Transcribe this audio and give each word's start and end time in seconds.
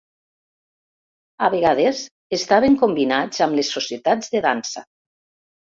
A 1.47 1.49
vegades, 1.55 2.01
estaven 2.39 2.79
combinats 2.85 3.45
amb 3.49 3.61
les 3.61 3.73
societats 3.77 4.35
de 4.35 4.45
dansa. 4.51 4.87